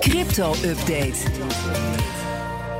[0.00, 1.14] Crypto-update.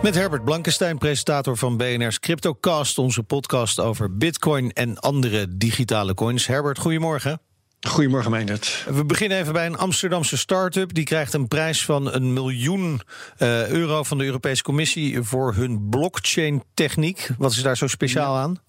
[0.03, 6.47] Met Herbert Blankenstein, presentator van BNR's CryptoCast, onze podcast over Bitcoin en andere digitale coins.
[6.47, 7.41] Herbert, goedemorgen.
[7.89, 8.85] Goedemorgen, Meindert.
[8.91, 10.95] We beginnen even bij een Amsterdamse start-up.
[10.95, 13.01] Die krijgt een prijs van een miljoen
[13.69, 17.31] euro van de Europese Commissie voor hun blockchain-techniek.
[17.39, 18.61] Wat is daar zo speciaal aan?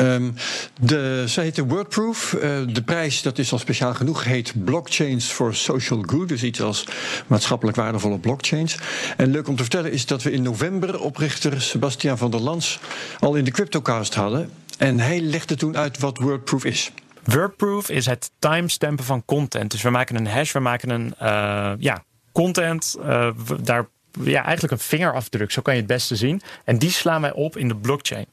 [0.00, 0.34] Um,
[0.80, 2.32] de, zij heette Wordproof.
[2.32, 6.28] Uh, de prijs, dat is al speciaal genoeg, heet Blockchains for Social Good.
[6.28, 6.86] Dus iets als
[7.26, 8.78] maatschappelijk waardevolle blockchains.
[9.16, 12.78] En leuk om te vertellen is dat we in november oprichter Sebastian van der Lans
[13.20, 14.50] al in de CryptoCast hadden.
[14.78, 16.92] En hij legde toen uit wat Wordproof is.
[17.24, 19.70] Wordproof is het timestampen van content.
[19.70, 22.96] Dus we maken een hash, we maken een uh, ja, content.
[23.00, 23.28] Uh,
[23.62, 23.86] daar
[24.22, 26.40] ja, eigenlijk een vingerafdruk, zo kan je het beste zien.
[26.64, 28.26] En die slaan wij op in de blockchain.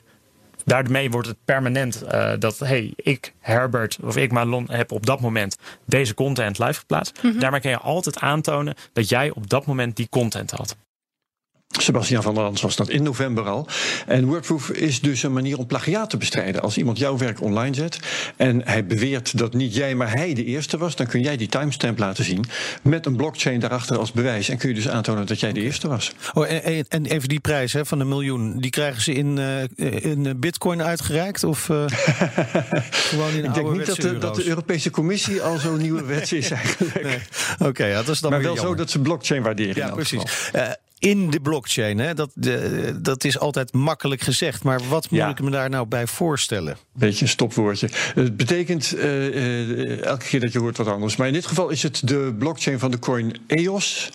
[0.66, 5.22] Daarmee wordt het permanent uh, dat, hey, ik, Herbert of ik, Malon, heb op dat
[5.22, 7.24] moment deze content live geplaatst.
[7.24, 7.40] Mm -hmm.
[7.40, 10.76] Daarmee kan je altijd aantonen dat jij op dat moment die content had.
[11.82, 13.68] Sebastian van der Lans was dat in november al.
[14.08, 16.62] En Wordproof is dus een manier om plagiaat te bestrijden.
[16.62, 18.00] Als iemand jouw werk online zet
[18.36, 21.48] en hij beweert dat niet jij, maar hij de eerste was, dan kun jij die
[21.48, 22.46] timestamp laten zien
[22.82, 24.50] met een blockchain daarachter als bewijs.
[24.50, 26.12] En kun je dus aantonen dat jij de eerste was.
[26.34, 30.04] Oh, en, en even die prijs hè, van een miljoen, die krijgen ze in, uh,
[30.04, 31.44] in bitcoin uitgereikt?
[31.44, 31.84] Of uh,
[32.92, 36.32] gewoon in Ik denk niet dat de, dat de, Europese Commissie al zo'n nieuwe wet
[36.32, 37.04] is eigenlijk.
[37.04, 37.20] Nee.
[37.54, 38.72] Oké, okay, ja, dat is dan maar wel jammer.
[38.72, 39.76] zo dat ze blockchain waarderen.
[39.76, 40.24] Ja, precies.
[41.02, 42.00] In de blockchain.
[42.00, 42.14] Hè?
[42.14, 44.64] Dat, de, dat is altijd makkelijk gezegd.
[44.64, 45.30] Maar wat moet ja.
[45.30, 46.78] ik me daar nou bij voorstellen?
[46.94, 47.90] Beetje een stopwoordje.
[48.14, 51.16] Het betekent uh, uh, elke keer dat je hoort wat anders.
[51.16, 54.10] Maar in dit geval is het de blockchain van de coin EOS.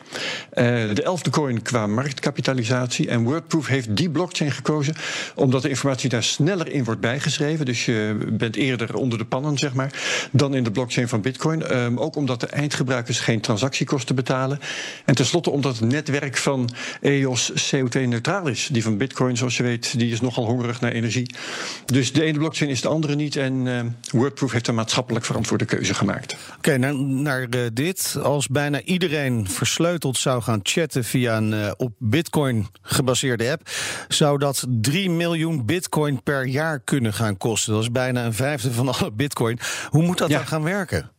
[0.54, 0.64] Uh,
[0.94, 3.08] de elfde coin qua marktkapitalisatie.
[3.08, 4.94] En Wordproof heeft die blockchain gekozen
[5.34, 7.64] omdat de informatie daar sneller in wordt bijgeschreven.
[7.64, 9.92] Dus je bent eerder onder de pannen, zeg maar,
[10.32, 11.76] dan in de blockchain van Bitcoin.
[11.76, 14.60] Um, ook omdat de eindgebruikers geen transactiekosten betalen.
[15.04, 18.68] En tenslotte omdat het netwerk van EOS CO2-neutraal is.
[18.72, 21.34] Die van Bitcoin, zoals je weet, die is nogal hongerig naar energie.
[21.84, 23.36] Dus de ene blockchain is de andere niet.
[23.36, 23.80] En uh,
[24.10, 26.32] Wordproof heeft een maatschappelijk verantwoorde keuze gemaakt.
[26.32, 28.16] Oké, okay, naar, naar uh, dit.
[28.22, 33.70] Als bijna iedereen versleuteld zou gaan chatten via een uh, op Bitcoin gebaseerde app,
[34.08, 37.72] zou dat 3 miljoen Bitcoin per jaar kunnen gaan kosten.
[37.72, 39.58] Dat is bijna een vijfde van alle Bitcoin.
[39.88, 40.36] Hoe moet dat ja.
[40.36, 41.10] dan gaan werken?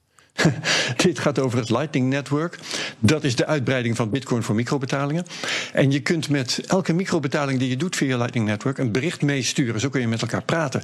[1.03, 2.59] Dit gaat over het Lightning Network.
[2.99, 5.25] Dat is de uitbreiding van Bitcoin voor microbetalingen.
[5.73, 9.79] En je kunt met elke microbetaling die je doet via Lightning Network een bericht meesturen.
[9.79, 10.83] Zo kun je met elkaar praten.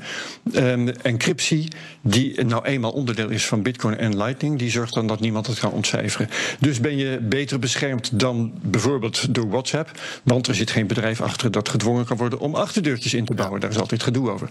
[0.56, 1.68] Um, encryptie,
[2.02, 5.60] die nou eenmaal onderdeel is van Bitcoin en Lightning, die zorgt dan dat niemand het
[5.60, 6.30] kan ontcijferen.
[6.60, 9.92] Dus ben je beter beschermd dan bijvoorbeeld door WhatsApp.
[10.24, 13.60] Want er zit geen bedrijf achter dat gedwongen kan worden om achterdeurtjes in te bouwen.
[13.60, 14.50] Daar is altijd gedoe over.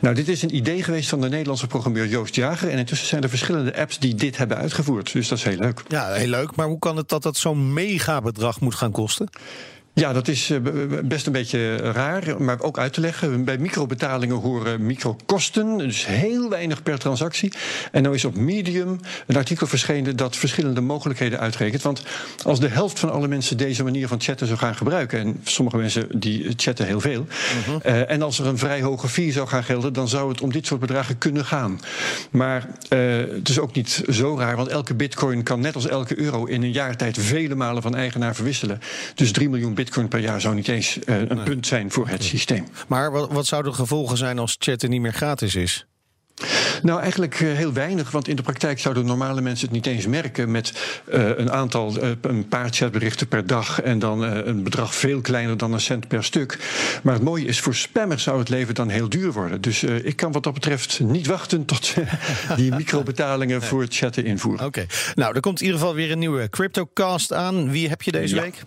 [0.00, 2.70] Nou, dit is een idee geweest van de Nederlandse programmeur Joost Jager.
[2.70, 5.12] En intussen zijn er verschillende apps die dit hebben uitgevoerd.
[5.12, 5.82] Dus dat is heel leuk.
[5.88, 6.54] Ja, heel leuk.
[6.54, 9.28] Maar hoe kan het dat dat zo'n megabedrag moet gaan kosten?
[9.98, 10.52] Ja, dat is
[11.04, 13.44] best een beetje raar, maar ook uit te leggen.
[13.44, 17.52] Bij microbetalingen horen microkosten, dus heel weinig per transactie.
[17.92, 21.82] En nou is op Medium een artikel verschenen dat verschillende mogelijkheden uitrekent.
[21.82, 22.02] Want
[22.42, 25.76] als de helft van alle mensen deze manier van chatten zou gaan gebruiken, en sommige
[25.76, 27.26] mensen die chatten heel veel,
[27.66, 27.76] -huh.
[27.86, 30.52] uh, en als er een vrij hoge fee zou gaan gelden, dan zou het om
[30.52, 31.80] dit soort bedragen kunnen gaan.
[32.30, 36.18] Maar uh, het is ook niet zo raar, want elke bitcoin kan net als elke
[36.18, 38.80] euro in een jaar tijd vele malen van eigenaar verwisselen.
[39.14, 41.44] Dus 3 miljoen bitcoin bitcoin per jaar zou niet eens uh, een nee.
[41.44, 42.66] punt zijn voor het systeem.
[42.88, 45.86] Maar wat, wat zouden de gevolgen zijn als chatten niet meer gratis is?
[46.82, 50.06] Nou, eigenlijk uh, heel weinig, want in de praktijk zouden normale mensen het niet eens
[50.06, 54.94] merken met uh, een aantal, uh, een paar chatberichten per dag en dan een bedrag
[54.94, 56.58] veel kleiner dan een cent per stuk.
[57.02, 59.60] Maar het mooie is, voor spammers zou het leven dan heel duur worden.
[59.60, 61.94] Dus ik kan wat dat betreft niet wachten tot
[62.56, 64.66] die microbetalingen voor het chatten invoeren.
[64.66, 64.96] Oké, okay.
[65.14, 67.70] nou, er komt in ieder geval weer een nieuwe CryptoCast aan.
[67.70, 68.42] Wie heb je deze ja.
[68.42, 68.62] week?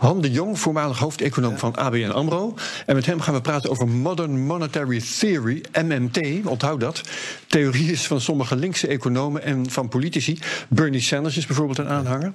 [0.00, 2.54] Han de Jong, voormalig hoofdeconoom van ABN AMRO.
[2.86, 6.20] En met hem gaan we praten over Modern Monetary Theory, MMT.
[6.44, 7.00] Onthoud dat.
[7.46, 10.38] Theorie is van sommige linkse economen en van politici.
[10.68, 12.32] Bernie Sanders is bijvoorbeeld een aanhanger.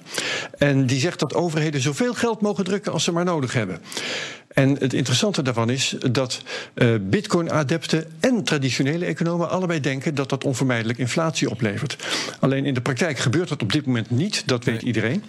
[0.57, 3.81] En die zegt dat overheden zoveel geld mogen drukken als ze maar nodig hebben.
[4.49, 6.41] En het interessante daarvan is dat
[6.75, 11.97] uh, Bitcoin-adepten en traditionele economen allebei denken dat dat onvermijdelijk inflatie oplevert.
[12.39, 15.23] Alleen in de praktijk gebeurt dat op dit moment niet, dat weet iedereen.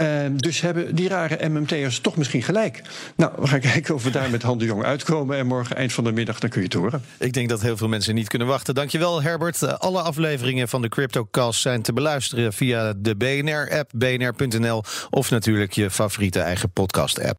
[0.00, 2.82] Uh, dus hebben die rare MMT'ers toch misschien gelijk.
[3.16, 5.36] Nou, we gaan kijken of we daar met Han de Jong uitkomen.
[5.36, 7.02] En morgen eind van de middag, dan kun je het horen.
[7.18, 8.74] Ik denk dat heel veel mensen niet kunnen wachten.
[8.74, 9.62] Dankjewel, Herbert.
[9.62, 15.72] Uh, alle afleveringen van de CryptoCast zijn te beluisteren via de BNR-app, bnr.nl of natuurlijk
[15.72, 17.38] je favoriete eigen podcast-app.